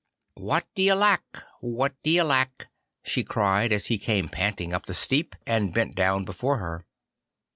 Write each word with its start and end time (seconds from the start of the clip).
'What 0.33 0.65
d'ye 0.73 0.93
lack? 0.95 1.43
What 1.59 1.93
d'ye 2.01 2.23
lack?' 2.23 2.69
she 3.03 3.23
cried, 3.23 3.71
as 3.71 3.85
he 3.85 3.99
came 3.99 4.29
panting 4.29 4.73
up 4.73 4.87
the 4.87 4.95
steep, 4.95 5.35
and 5.45 5.71
bent 5.75 5.93
down 5.93 6.25
before 6.25 6.57
her. 6.57 6.87